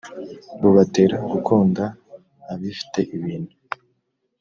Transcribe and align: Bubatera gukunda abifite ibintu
Bubatera 0.61 1.15
gukunda 1.31 1.83
abifite 2.53 2.99
ibintu 3.15 3.53